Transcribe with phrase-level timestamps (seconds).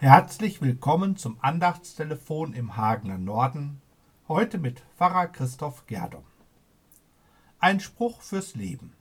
[0.00, 3.82] Herzlich willkommen zum Andachtstelefon im Hagener Norden,
[4.28, 6.22] heute mit Pfarrer Christoph Gerdom.
[7.58, 8.92] Ein Spruch fürs Leben.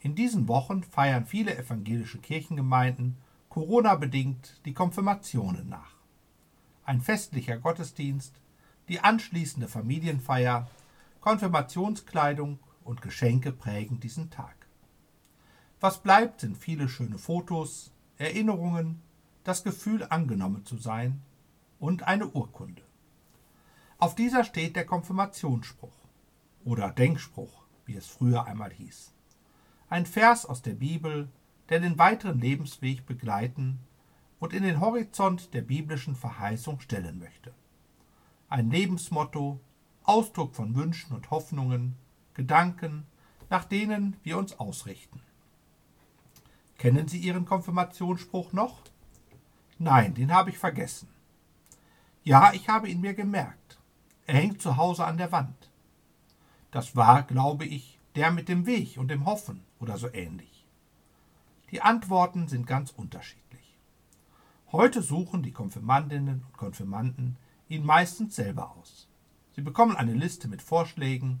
[0.00, 3.16] In diesen Wochen feiern viele evangelische Kirchengemeinden
[3.48, 5.94] Corona-bedingt die Konfirmationen nach.
[6.84, 8.34] Ein festlicher Gottesdienst,
[8.90, 10.68] die anschließende Familienfeier,
[11.22, 14.66] Konfirmationskleidung und Geschenke prägen diesen Tag.
[15.80, 19.00] Was bleibt, sind viele schöne Fotos, Erinnerungen,
[19.44, 21.22] das Gefühl angenommen zu sein
[21.78, 22.82] und eine Urkunde.
[23.98, 25.94] Auf dieser steht der Konfirmationsspruch
[26.64, 29.12] oder Denkspruch, wie es früher einmal hieß.
[29.88, 31.28] Ein Vers aus der Bibel,
[31.68, 33.78] der den weiteren Lebensweg begleiten
[34.40, 37.52] und in den Horizont der biblischen Verheißung stellen möchte.
[38.48, 39.60] Ein Lebensmotto,
[40.04, 41.96] Ausdruck von Wünschen und Hoffnungen,
[42.34, 43.06] Gedanken,
[43.50, 45.20] nach denen wir uns ausrichten.
[46.78, 48.80] Kennen Sie Ihren Konfirmationsspruch noch?
[49.82, 51.08] Nein, den habe ich vergessen.
[52.22, 53.80] Ja, ich habe ihn mir gemerkt.
[54.26, 55.72] Er hängt zu Hause an der Wand.
[56.70, 60.68] Das war, glaube ich, der mit dem Weg und dem Hoffen oder so ähnlich.
[61.72, 63.76] Die Antworten sind ganz unterschiedlich.
[64.70, 67.36] Heute suchen die Konfirmandinnen und Konfirmanden
[67.68, 69.08] ihn meistens selber aus.
[69.56, 71.40] Sie bekommen eine Liste mit Vorschlägen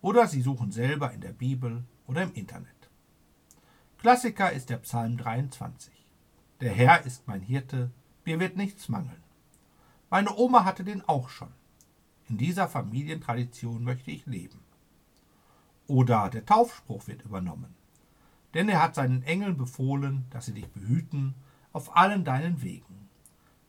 [0.00, 2.88] oder sie suchen selber in der Bibel oder im Internet.
[3.98, 6.03] Klassiker ist der Psalm 23.
[6.64, 7.90] Der Herr ist mein Hirte,
[8.24, 9.22] mir wird nichts mangeln.
[10.08, 11.52] Meine Oma hatte den auch schon.
[12.26, 14.60] In dieser Familientradition möchte ich leben.
[15.88, 17.74] Oder der Taufspruch wird übernommen.
[18.54, 21.34] Denn er hat seinen Engeln befohlen, dass sie dich behüten
[21.74, 23.10] auf allen deinen Wegen.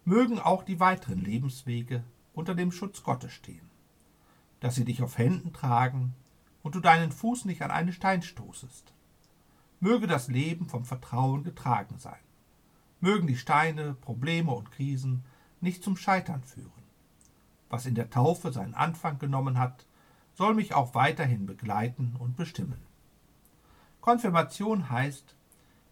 [0.06, 2.02] Mögen auch die weiteren Lebenswege
[2.34, 3.70] unter dem Schutz Gottes stehen.
[4.62, 6.14] Dass sie dich auf Händen tragen
[6.64, 8.94] und du deinen Fuß nicht an einen Stein stoßest.
[9.82, 12.20] Möge das Leben vom Vertrauen getragen sein
[13.06, 15.24] mögen die Steine, Probleme und Krisen
[15.62, 16.72] nicht zum Scheitern führen.
[17.70, 19.86] Was in der Taufe seinen Anfang genommen hat,
[20.34, 22.82] soll mich auch weiterhin begleiten und bestimmen.
[24.02, 25.36] Konfirmation heißt,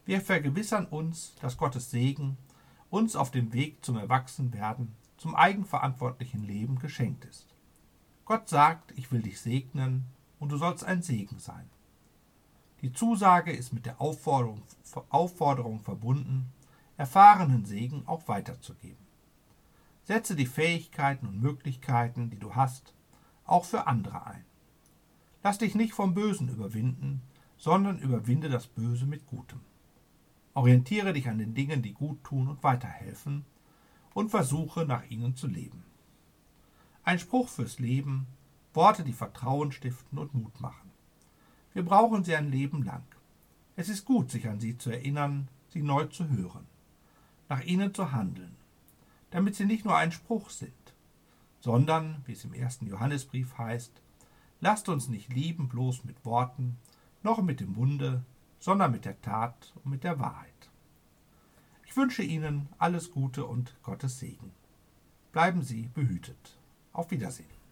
[0.05, 2.35] wir vergewissern uns, dass Gottes Segen
[2.89, 7.45] uns auf dem Weg zum Erwachsenwerden, zum eigenverantwortlichen Leben geschenkt ist.
[8.25, 10.05] Gott sagt, ich will dich segnen
[10.39, 11.69] und du sollst ein Segen sein.
[12.81, 14.63] Die Zusage ist mit der Aufforderung,
[15.09, 16.51] Aufforderung verbunden,
[17.03, 19.05] erfahrenen Segen auch weiterzugeben.
[20.03, 22.93] Setze die Fähigkeiten und Möglichkeiten, die du hast,
[23.43, 24.45] auch für andere ein.
[25.43, 27.21] Lass dich nicht vom Bösen überwinden,
[27.57, 29.59] sondern überwinde das Böse mit Gutem.
[30.53, 33.43] Orientiere dich an den Dingen, die gut tun und weiterhelfen,
[34.13, 35.83] und versuche nach ihnen zu leben.
[37.03, 38.27] Ein Spruch fürs Leben,
[38.73, 40.89] Worte, die Vertrauen stiften und Mut machen.
[41.73, 43.03] Wir brauchen sie ein Leben lang.
[43.75, 46.65] Es ist gut, sich an sie zu erinnern, sie neu zu hören
[47.53, 48.55] nach ihnen zu handeln,
[49.29, 50.73] damit sie nicht nur ein Spruch sind,
[51.59, 53.91] sondern, wie es im ersten Johannesbrief heißt,
[54.59, 56.77] lasst uns nicht lieben bloß mit Worten,
[57.21, 58.23] noch mit dem Munde,
[58.59, 60.71] sondern mit der Tat und mit der Wahrheit.
[61.85, 64.51] Ich wünsche Ihnen alles Gute und Gottes Segen.
[65.31, 66.57] Bleiben Sie behütet.
[66.91, 67.62] Auf Wiedersehen.